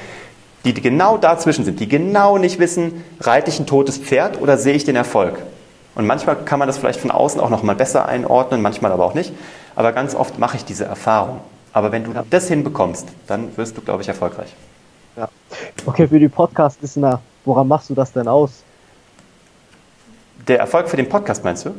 [0.73, 4.73] Die, genau dazwischen sind, die genau nicht wissen, reite ich ein totes Pferd oder sehe
[4.73, 5.38] ich den Erfolg.
[5.95, 9.06] Und manchmal kann man das vielleicht von außen auch noch mal besser einordnen, manchmal aber
[9.06, 9.34] auch nicht.
[9.75, 11.39] Aber ganz oft mache ich diese Erfahrung.
[11.73, 12.23] Aber wenn du ja.
[12.30, 14.56] das hinbekommst, dann wirst du, glaube ich, erfolgreich.
[15.15, 15.30] Ja.
[15.86, 18.63] Okay, für die Podcast-Listener, woran machst du das denn aus?
[20.47, 21.71] Der Erfolg für den Podcast, meinst du?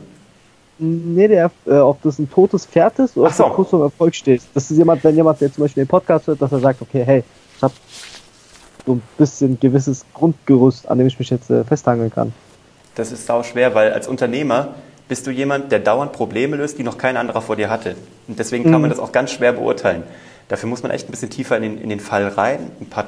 [0.78, 3.44] Nee, der, äh, ob das ein totes Pferd ist oder so.
[3.44, 4.48] ob du kurz vor Erfolg stehst.
[4.54, 7.02] Das ist jemand, wenn jemand, der zum Beispiel den Podcast hört, dass er sagt, okay,
[7.04, 7.24] hey,
[7.56, 7.74] ich habe
[8.88, 12.32] so ein bisschen gewisses Grundgerüst, an dem ich mich jetzt äh, festhangeln kann.
[12.94, 14.74] Das ist sau schwer, weil als Unternehmer
[15.08, 17.96] bist du jemand, der dauernd Probleme löst, die noch kein anderer vor dir hatte.
[18.26, 18.80] Und deswegen kann mhm.
[18.82, 20.02] man das auch ganz schwer beurteilen.
[20.48, 23.04] Dafür muss man echt ein bisschen tiefer in den, in den Fall rein, ein paar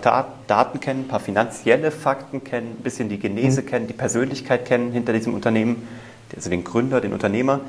[0.46, 3.66] Daten kennen, ein paar finanzielle Fakten kennen, ein bisschen die Genese mhm.
[3.66, 5.88] kennen, die Persönlichkeit kennen hinter diesem Unternehmen,
[6.36, 7.60] also den Gründer, den Unternehmer.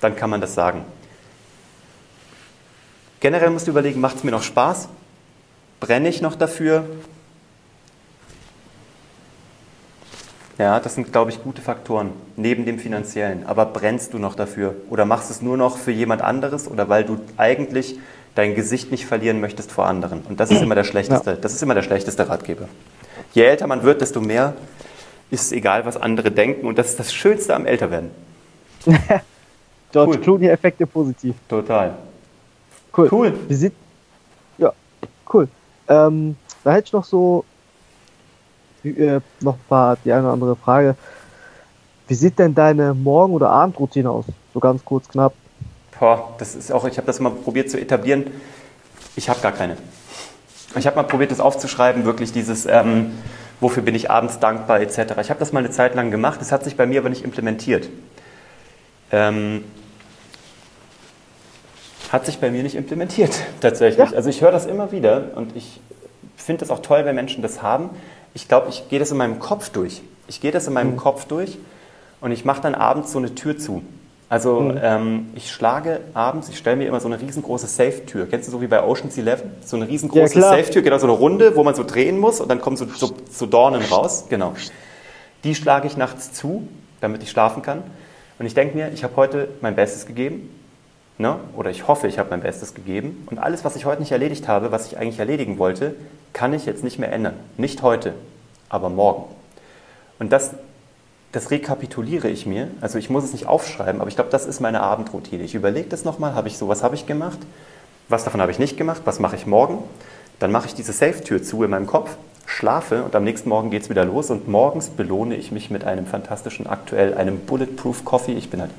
[0.00, 0.84] Dann kann man das sagen.
[3.18, 4.88] Generell musst du überlegen, macht es mir noch Spaß?
[5.80, 6.84] Brenne ich noch dafür?
[10.58, 13.46] Ja, das sind, glaube ich, gute Faktoren neben dem finanziellen.
[13.46, 14.74] Aber brennst du noch dafür?
[14.90, 16.68] Oder machst es nur noch für jemand anderes?
[16.68, 17.96] Oder weil du eigentlich
[18.34, 20.22] dein Gesicht nicht verlieren möchtest vor anderen?
[20.28, 21.36] Und das ist immer der schlechteste, ja.
[21.36, 22.68] das ist immer der schlechteste Ratgeber.
[23.34, 24.54] Je älter man wird, desto mehr
[25.30, 26.66] ist es egal, was andere denken.
[26.66, 28.10] Und das ist das Schönste am Älterwerden.
[29.92, 30.18] George cool.
[30.18, 31.36] Clooney-Effekte positiv.
[31.48, 31.94] Total.
[32.96, 33.08] Cool.
[33.12, 33.34] Cool.
[33.46, 33.74] Wie sieht,
[34.58, 34.72] ja,
[35.32, 35.46] cool.
[35.86, 37.44] Ähm, da hätte ich noch so
[38.84, 40.96] äh, noch paar, die eine oder andere Frage.
[42.06, 44.24] Wie sieht denn deine Morgen- oder Abendroutine aus?
[44.54, 45.34] So ganz kurz, knapp.
[45.98, 48.26] Boah, das ist auch, ich habe das mal probiert zu etablieren.
[49.16, 49.76] Ich habe gar keine.
[50.76, 53.12] Ich habe mal probiert, das aufzuschreiben, wirklich dieses, ähm,
[53.60, 54.98] wofür bin ich abends dankbar etc.
[55.20, 57.24] Ich habe das mal eine Zeit lang gemacht, das hat sich bei mir aber nicht
[57.24, 57.88] implementiert.
[59.10, 59.64] Ähm,
[62.12, 64.10] hat sich bei mir nicht implementiert, tatsächlich.
[64.10, 64.16] Ja.
[64.16, 65.80] Also ich höre das immer wieder und ich
[66.36, 67.90] finde es auch toll, wenn Menschen das haben.
[68.34, 70.02] Ich glaube, ich gehe das in meinem Kopf durch.
[70.26, 70.96] Ich gehe das in meinem mhm.
[70.96, 71.58] Kopf durch
[72.20, 73.82] und ich mache dann abends so eine Tür zu.
[74.28, 74.78] Also mhm.
[74.82, 78.26] ähm, ich schlage abends, ich stelle mir immer so eine riesengroße Safe-Tür.
[78.26, 79.52] Kennst du so wie bei Ocean's Eleven?
[79.64, 82.48] So eine riesengroße ja, Safe-Tür, genau so eine Runde, wo man so drehen muss und
[82.48, 84.26] dann kommen so, so, so Dornen raus.
[84.28, 84.54] Genau.
[85.44, 86.68] Die schlage ich nachts zu,
[87.00, 87.82] damit ich schlafen kann.
[88.38, 90.50] Und ich denke mir, ich habe heute mein Bestes gegeben.
[91.18, 91.36] Ne?
[91.56, 93.26] Oder ich hoffe, ich habe mein Bestes gegeben.
[93.30, 95.94] Und alles, was ich heute nicht erledigt habe, was ich eigentlich erledigen wollte,
[96.32, 97.34] kann ich jetzt nicht mehr ändern.
[97.56, 98.14] Nicht heute,
[98.68, 99.24] aber morgen.
[100.18, 100.52] Und das
[101.32, 102.68] das rekapituliere ich mir.
[102.80, 105.44] Also ich muss es nicht aufschreiben, aber ich glaube, das ist meine Abendroutine.
[105.44, 107.38] Ich überlege das nochmal, habe ich so, was habe ich gemacht?
[108.08, 109.02] Was davon habe ich nicht gemacht?
[109.04, 109.82] Was mache ich morgen?
[110.38, 113.82] Dann mache ich diese Safe-Tür zu in meinem Kopf, schlafe und am nächsten Morgen geht
[113.82, 118.32] es wieder los und morgens belohne ich mich mit einem fantastischen, aktuell einem Bulletproof Coffee.
[118.32, 118.70] Ich bin halt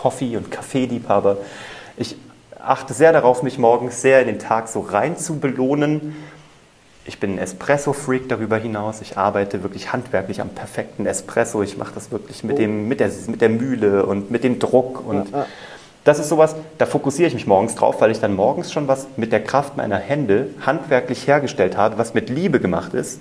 [0.00, 1.38] Coffee- und Kaffeeliebhaber.
[1.96, 2.16] Ich
[2.60, 6.14] achte sehr darauf, mich morgens sehr in den Tag so rein zu belohnen
[7.08, 9.00] ich bin ein Espresso-Freak darüber hinaus.
[9.00, 11.62] Ich arbeite wirklich handwerklich am perfekten Espresso.
[11.62, 15.06] Ich mache das wirklich mit, dem, mit, der, mit der Mühle und mit dem Druck.
[15.08, 15.46] Und ja, ja.
[16.04, 19.06] das ist sowas, da fokussiere ich mich morgens drauf, weil ich dann morgens schon was
[19.16, 23.20] mit der Kraft meiner Hände handwerklich hergestellt habe, was mit Liebe gemacht ist.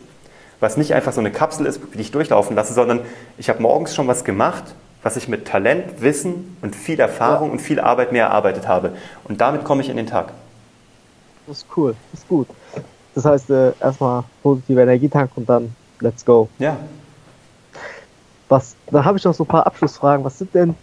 [0.59, 2.99] Was nicht einfach so eine Kapsel ist, die ich durchlaufen lasse, sondern
[3.37, 4.65] ich habe morgens schon was gemacht,
[5.03, 7.53] was ich mit Talent, Wissen und viel Erfahrung ja.
[7.53, 8.93] und viel Arbeit mehr erarbeitet habe.
[9.23, 10.33] Und damit komme ich in den Tag.
[11.45, 12.47] Das ist cool, das ist gut.
[13.15, 16.49] Das heißt, äh, erstmal positive Energietank und dann let's go.
[16.59, 16.77] Ja.
[18.49, 20.23] Was, dann habe ich noch so ein paar Abschlussfragen.
[20.23, 20.75] Was sind denn,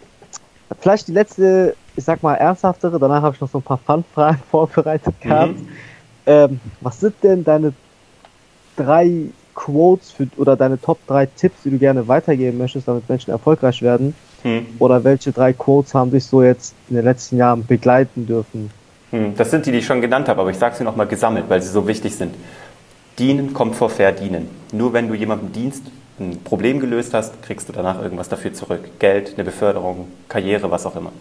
[0.79, 4.41] vielleicht die letzte, ich sag mal, ernsthaftere, danach habe ich noch so ein paar Fun-Fragen
[4.51, 5.57] vorbereitet gehabt.
[5.59, 5.69] Mhm.
[6.27, 7.73] Ähm, was sind denn deine
[8.75, 13.31] drei Quotes für, oder deine Top 3 Tipps, die du gerne weitergeben möchtest, damit Menschen
[13.31, 14.13] erfolgreich werden?
[14.43, 14.67] Mhm.
[14.77, 18.69] Oder welche drei Quotes haben dich so jetzt in den letzten Jahren begleiten dürfen?
[19.11, 21.45] Hm, das sind die, die ich schon genannt habe, aber ich sage sie nochmal gesammelt,
[21.47, 22.35] weil sie so wichtig sind.
[23.17, 24.49] Dienen kommt vor Verdienen.
[24.71, 25.83] Nur wenn du jemandem dienst,
[26.19, 28.99] ein Problem gelöst hast, kriegst du danach irgendwas dafür zurück.
[28.99, 31.11] Geld, eine Beförderung, Karriere, was auch immer.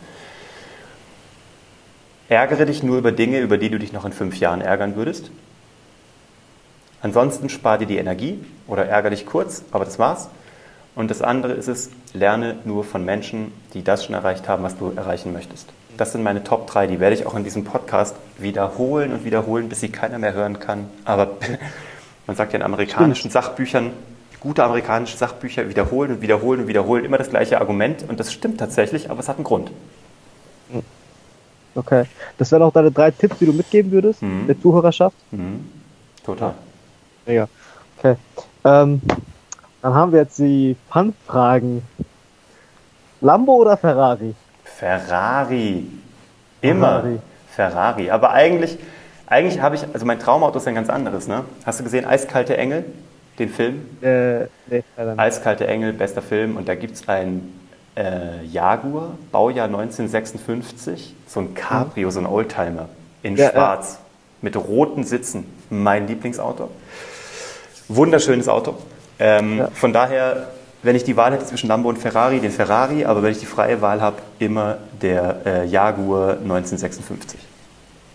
[2.29, 5.31] Ärgere dich nur über Dinge, über die du dich noch in fünf Jahren ärgern würdest.
[7.05, 10.31] Ansonsten spar dir die Energie oder ärgere dich kurz, aber das war's.
[10.95, 14.79] Und das andere ist es, lerne nur von Menschen, die das schon erreicht haben, was
[14.79, 15.69] du erreichen möchtest.
[15.99, 19.69] Das sind meine Top 3, die werde ich auch in diesem Podcast wiederholen und wiederholen,
[19.69, 20.89] bis sie keiner mehr hören kann.
[21.05, 21.33] Aber
[22.27, 23.31] man sagt ja in amerikanischen.
[23.31, 23.91] Sachbüchern,
[24.41, 28.03] gute amerikanische Sachbücher wiederholen und wiederholen und wiederholen immer das gleiche Argument.
[28.09, 29.71] Und das stimmt tatsächlich, aber es hat einen Grund.
[31.75, 32.05] Okay.
[32.39, 34.47] Das wären auch deine drei Tipps, die du mitgeben würdest mhm.
[34.47, 35.17] der Zuhörerschaft?
[35.33, 35.71] Mhm.
[36.25, 36.55] Total.
[37.27, 37.49] Ja.
[37.99, 38.17] Okay.
[38.65, 39.01] Ähm,
[39.83, 41.83] dann haben wir jetzt die Fun-Fragen.
[43.21, 44.35] Lambo oder Ferrari?
[44.65, 45.87] Ferrari.
[46.61, 47.19] Immer Ferrari.
[47.49, 48.11] Ferrari.
[48.11, 48.79] Aber eigentlich,
[49.27, 51.29] eigentlich habe ich, also mein Traumauto ist ein ganz anderes.
[51.29, 51.45] Ne?
[51.65, 52.85] Hast du gesehen Eiskalte Engel,
[53.39, 53.87] den Film?
[54.03, 54.83] Äh, nee,
[55.17, 56.57] Eiskalte Engel, bester Film.
[56.57, 57.53] Und da gibt es ein
[57.97, 62.89] äh, Jaguar, Baujahr 1956, so ein Cabrio, so ein Oldtimer
[63.23, 64.07] in ja, Schwarz ja.
[64.43, 65.47] mit roten Sitzen.
[65.71, 66.71] Mein Lieblingsauto.
[67.89, 68.75] Wunderschönes Auto.
[69.19, 69.69] Ähm, ja.
[69.73, 70.49] Von daher
[70.85, 73.47] wenn ich die Wahl hätte zwischen Lambo und Ferrari, den Ferrari, aber wenn ich die
[73.47, 77.41] freie Wahl habe, immer der äh, Jaguar 1956.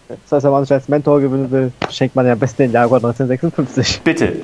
[0.07, 2.71] Das heißt, wenn man sich als Mentor gewinnen will, schenkt man ja am besten den
[2.71, 4.01] Jaguar 1956.
[4.03, 4.37] Bitte.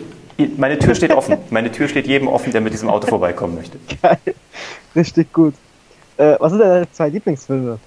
[0.58, 1.38] Meine Tür steht offen.
[1.50, 3.78] Meine Tür steht jedem offen, der mit diesem Auto vorbeikommen möchte.
[4.02, 4.18] Geil.
[4.96, 5.54] Richtig gut.
[6.18, 7.78] Äh, was sind deine zwei Lieblingsfilme?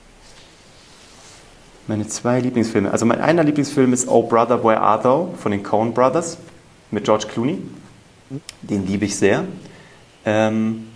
[1.89, 2.91] Meine zwei Lieblingsfilme.
[2.91, 6.39] Also mein einer Lieblingsfilm ist Oh Brother, Where Are Thou von den Coen Brothers
[6.91, 7.59] mit George Clooney.
[8.63, 9.45] Den liebe ich sehr.
[10.25, 10.89] Ähm,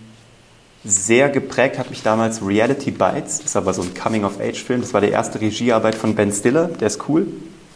[0.85, 4.81] sehr geprägt hat mich damals Reality Bites, ist aber so ein Coming-of-Age-Film.
[4.81, 7.27] Das war die erste Regiearbeit von Ben Stiller, der ist cool.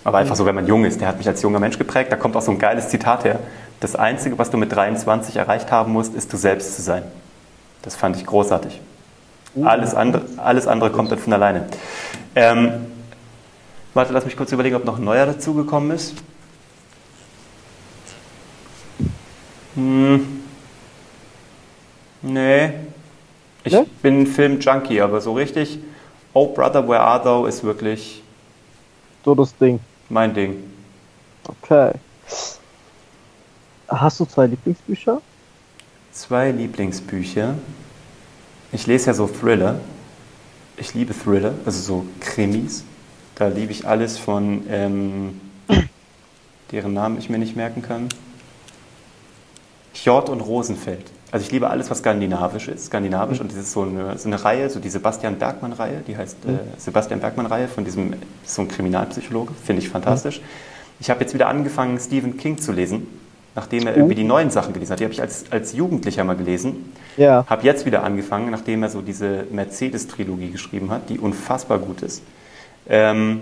[0.04, 2.12] Aber einfach so, wenn man jung ist, der hat mich als junger Mensch geprägt.
[2.12, 3.40] Da kommt auch so ein geiles Zitat her.
[3.80, 7.04] Das Einzige, was du mit 23 erreicht haben musst, ist du selbst zu sein.
[7.82, 8.80] Das fand ich großartig.
[9.64, 11.68] Alles andere, alles andere kommt dann von alleine.
[12.36, 12.72] Ähm,
[13.94, 16.14] warte, lass mich kurz überlegen, ob noch ein neuer dazugekommen ist.
[19.78, 20.44] Hm.
[22.24, 22.74] Nee.
[23.64, 23.86] Ich ne?
[24.02, 25.80] bin Film-Junkie, aber so richtig
[26.40, 28.22] Oh Brother, Where Are Thou ist wirklich.
[29.26, 29.80] So das Ding.
[30.08, 30.64] Mein Ding.
[31.48, 31.94] Okay.
[33.88, 35.20] Hast du zwei Lieblingsbücher?
[36.12, 37.56] Zwei Lieblingsbücher.
[38.72, 39.80] Ich lese ja so Thriller.
[40.78, 42.84] Ich liebe Thriller, also so Krimis.
[43.34, 45.42] Da liebe ich alles von, ähm,
[46.72, 48.10] deren Namen ich mir nicht merken kann.
[50.04, 51.06] Hjort und Rosenfeld.
[51.32, 52.86] Also ich liebe alles, was skandinavisch ist.
[52.86, 53.46] Skandinavisch mhm.
[53.46, 56.56] und das ist so eine, so eine Reihe, so die Sebastian Bergmann-Reihe, die heißt mhm.
[56.56, 58.14] äh, Sebastian Bergmann-Reihe von diesem,
[58.46, 60.40] so ein Kriminalpsychologe, finde ich fantastisch.
[60.40, 60.46] Mhm.
[61.00, 63.08] Ich habe jetzt wieder angefangen, Stephen King zu lesen,
[63.56, 65.00] nachdem er irgendwie die neuen Sachen gelesen hat.
[65.00, 66.94] Die habe ich als, als Jugendlicher mal gelesen.
[67.18, 67.46] Ja.
[67.48, 72.24] Habe jetzt wieder angefangen, nachdem er so diese Mercedes-Trilogie geschrieben hat, die unfassbar gut ist.
[72.88, 73.42] Ähm,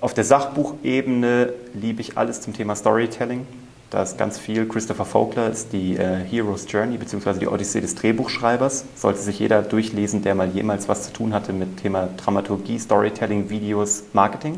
[0.00, 3.46] auf der Sachbuchebene liebe ich alles zum Thema Storytelling.
[3.90, 4.68] Da ist ganz viel.
[4.68, 7.38] Christopher Vogler ist die äh, Hero's Journey bzw.
[7.38, 8.84] die Odyssee des Drehbuchschreibers.
[8.94, 13.48] Sollte sich jeder durchlesen, der mal jemals was zu tun hatte mit Thema Dramaturgie, Storytelling,
[13.48, 14.56] Videos, Marketing.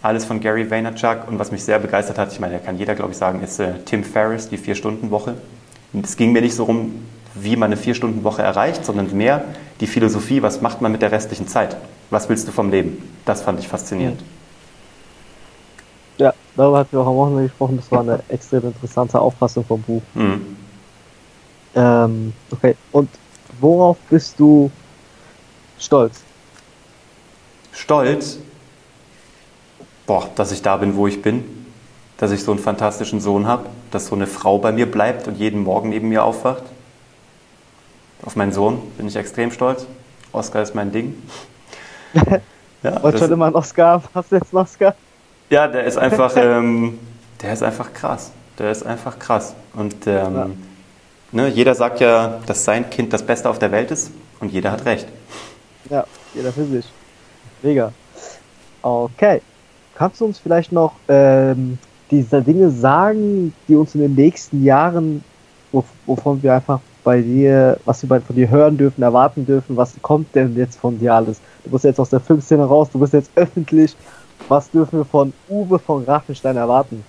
[0.00, 2.94] Alles von Gary Vaynerchuk und was mich sehr begeistert hat, ich meine, da kann jeder,
[2.94, 5.34] glaube ich, sagen, ist äh, Tim Ferriss, die Vier-Stunden-Woche.
[6.02, 9.44] Es ging mir nicht so rum, wie man eine Vier-Stunden-Woche erreicht, sondern mehr
[9.80, 11.76] die Philosophie, was macht man mit der restlichen Zeit?
[12.08, 13.02] Was willst du vom Leben?
[13.26, 14.22] Das fand ich faszinierend.
[14.22, 14.39] Mhm.
[16.20, 17.76] Ja, darüber hatten wir auch am Wochenende gesprochen.
[17.78, 20.02] Das war eine extrem interessante Auffassung vom Buch.
[20.12, 20.56] Mhm.
[21.74, 23.08] Ähm, okay, und
[23.58, 24.70] worauf bist du
[25.78, 26.20] stolz?
[27.72, 28.38] Stolz?
[30.06, 31.42] Boah, dass ich da bin, wo ich bin.
[32.18, 33.70] Dass ich so einen fantastischen Sohn habe.
[33.90, 36.64] Dass so eine Frau bei mir bleibt und jeden Morgen neben mir aufwacht.
[38.22, 39.86] Auf meinen Sohn bin ich extrem stolz.
[40.32, 41.14] Oscar ist mein Ding.
[42.82, 44.02] ja, Wollte schon immer einen Oscar.
[44.14, 44.94] Hast du jetzt einen Oscar?
[45.50, 46.98] Ja, der ist einfach, ähm,
[47.42, 48.30] der ist einfach krass.
[48.56, 49.54] Der ist einfach krass.
[49.74, 50.50] Und ähm, ja.
[51.32, 54.70] ne, jeder sagt ja, dass sein Kind das Beste auf der Welt ist und jeder
[54.70, 55.08] hat recht.
[55.90, 56.86] Ja, jeder für sich.
[57.62, 57.92] Mega.
[58.80, 59.42] Okay.
[59.96, 61.78] Kannst du uns vielleicht noch ähm,
[62.12, 65.24] diese Dinge sagen, die uns in den nächsten Jahren,
[66.06, 70.34] wovon wir einfach bei dir, was wir von dir hören dürfen, erwarten dürfen, was kommt
[70.34, 71.40] denn jetzt von dir alles?
[71.64, 73.96] Du bist jetzt aus der Filmszene raus, du bist jetzt öffentlich,
[74.48, 77.04] was dürfen wir von Uwe von Grafenstein erwarten?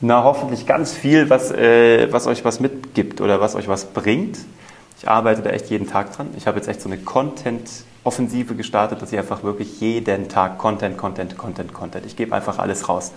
[0.00, 4.38] Na, hoffentlich ganz viel, was, äh, was euch was mitgibt oder was euch was bringt.
[4.98, 6.28] Ich arbeite da echt jeden Tag dran.
[6.36, 10.96] Ich habe jetzt echt so eine Content-Offensive gestartet, dass ich einfach wirklich jeden Tag Content,
[10.96, 12.06] Content, Content, Content.
[12.06, 13.12] Ich gebe einfach alles raus.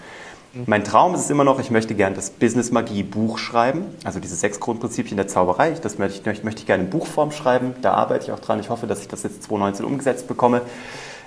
[0.54, 0.64] Mhm.
[0.68, 4.20] Mein Traum ist es immer noch, ich möchte gerne das Business Magie Buch schreiben, also
[4.20, 5.72] diese sechs Grundprinzipien der Zauberei.
[5.72, 7.76] Das möchte ich, möchte ich gerne in Buchform schreiben.
[7.82, 8.60] Da arbeite ich auch dran.
[8.60, 10.62] Ich hoffe, dass ich das jetzt 2019 umgesetzt bekomme.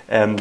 [0.09, 0.35] Ähm,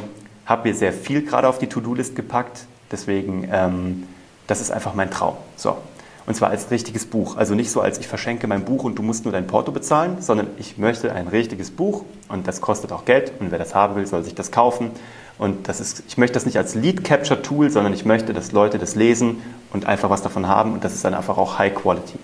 [0.46, 2.66] habe mir sehr viel gerade auf die To-Do-List gepackt.
[2.90, 4.07] Deswegen, ähm,
[4.46, 5.37] das ist einfach mein Traum.
[5.57, 5.76] So.
[6.24, 7.37] Und zwar als richtiges Buch.
[7.37, 10.18] Also nicht so als ich verschenke mein Buch und du musst nur dein Porto bezahlen,
[10.20, 13.96] sondern ich möchte ein richtiges Buch und das kostet auch Geld und wer das haben
[13.96, 14.90] will, soll sich das kaufen.
[15.38, 18.52] Und das ist, ich möchte das nicht als Lead Capture Tool, sondern ich möchte, dass
[18.52, 21.74] Leute das lesen und einfach was davon haben und das ist dann einfach auch High
[21.74, 22.18] Quality.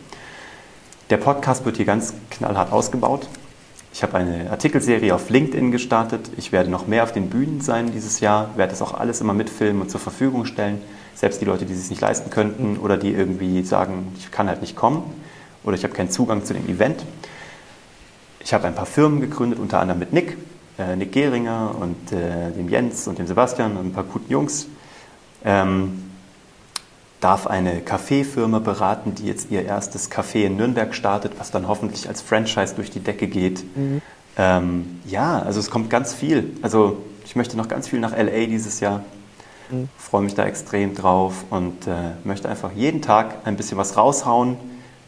[1.11, 3.27] Der Podcast wird hier ganz knallhart ausgebaut.
[3.99, 6.31] Ich habe eine Artikelserie auf LinkedIn gestartet.
[6.37, 9.35] Ich werde noch mehr auf den Bühnen sein dieses Jahr, werde das auch alles immer
[9.35, 10.81] mitfilmen und zur Verfügung stellen.
[11.17, 14.47] Selbst die Leute, die es sich nicht leisten könnten oder die irgendwie sagen, ich kann
[14.47, 15.03] halt nicht kommen
[15.65, 17.05] oder ich habe keinen Zugang zu dem Event.
[18.39, 20.37] Ich habe ein paar Firmen gegründet, unter anderem mit Nick,
[20.79, 24.69] äh, Nick Gehringer und äh, dem Jens und dem Sebastian und ein paar guten Jungs.
[25.45, 26.08] Ähm,
[27.21, 32.09] darf eine Kaffeefirma beraten, die jetzt ihr erstes Café in Nürnberg startet, was dann hoffentlich
[32.09, 33.65] als Franchise durch die Decke geht.
[33.77, 34.03] Mhm.
[34.37, 36.57] Ähm, ja, also es kommt ganz viel.
[36.63, 39.03] Also ich möchte noch ganz viel nach LA dieses Jahr.
[39.71, 39.89] Mhm.
[39.99, 44.57] Freue mich da extrem drauf und äh, möchte einfach jeden Tag ein bisschen was raushauen,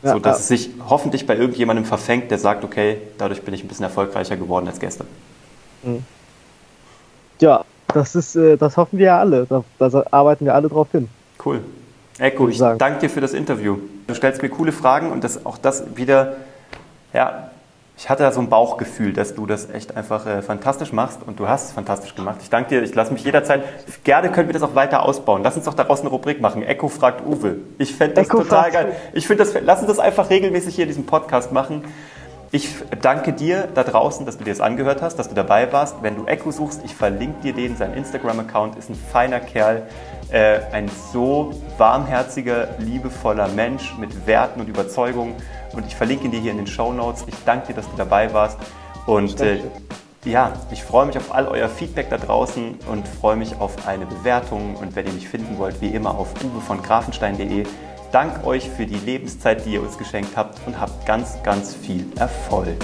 [0.02, 0.40] ja, sodass ja.
[0.40, 4.36] es sich hoffentlich bei irgendjemandem verfängt, der sagt, okay, dadurch bin ich ein bisschen erfolgreicher
[4.36, 5.06] geworden als gestern.
[5.84, 6.04] Mhm.
[7.40, 9.46] Ja, das ist, äh, das hoffen wir ja alle.
[9.46, 11.08] Da, da arbeiten wir alle drauf hin.
[11.42, 11.62] Cool.
[12.20, 12.78] Eko, ich sagen.
[12.78, 13.78] danke dir für das Interview.
[14.06, 16.36] Du stellst mir coole Fragen und das, auch das wieder,
[17.12, 17.50] ja,
[17.96, 21.38] ich hatte da so ein Bauchgefühl, dass du das echt einfach äh, fantastisch machst und
[21.38, 22.36] du hast es fantastisch gemacht.
[22.42, 23.62] Ich danke dir, ich lasse mich jederzeit,
[24.04, 25.42] gerne können wir das auch weiter ausbauen.
[25.42, 26.62] Lass uns doch daraus eine Rubrik machen.
[26.62, 27.56] Echo fragt Uwe.
[27.78, 28.92] Ich fände das Echo total geil.
[29.12, 31.84] Ich finde das, lass uns das einfach regelmäßig hier in diesem Podcast machen.
[32.52, 35.96] Ich danke dir da draußen, dass du dir das angehört hast, dass du dabei warst.
[36.02, 37.76] Wenn du Echo suchst, ich verlinke dir den.
[37.76, 39.82] Sein Instagram-Account ist ein feiner Kerl,
[40.32, 45.34] äh, ein so warmherziger, liebevoller Mensch mit Werten und Überzeugungen.
[45.72, 47.24] Und ich verlinke ihn dir hier in den Show Notes.
[47.26, 48.58] Ich danke dir, dass du dabei warst.
[49.06, 49.60] Und äh,
[50.24, 54.06] ja, ich freue mich auf all euer Feedback da draußen und freue mich auf eine
[54.06, 54.76] Bewertung.
[54.76, 57.64] Und wenn ihr mich finden wollt, wie immer auf uwe von grafenstein.de.
[58.12, 62.06] Dank euch für die Lebenszeit, die ihr uns geschenkt habt und habt ganz, ganz viel
[62.16, 62.76] Erfolg.